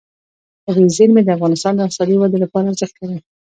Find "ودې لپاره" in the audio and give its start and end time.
2.17-2.65